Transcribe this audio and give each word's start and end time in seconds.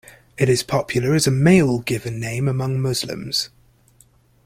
It 0.35 0.49
is 0.49 0.63
popular 0.63 1.13
as 1.13 1.27
a 1.27 1.31
male 1.31 1.77
given 1.77 2.19
name 2.19 2.47
among 2.47 2.81
Muslims. 2.81 3.51